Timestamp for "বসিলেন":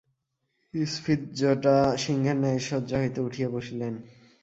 3.49-3.93